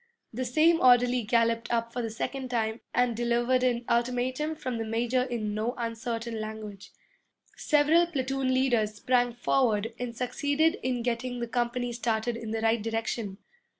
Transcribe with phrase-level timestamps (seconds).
[0.33, 4.83] The same orderly galloped up for the second time and delivered an ultimatum from the
[4.83, 6.91] major in no uncertain language.
[7.55, 12.81] Several platoon leaders sprang forward and succeeded in getting the company started in the right
[12.81, 13.37] direction.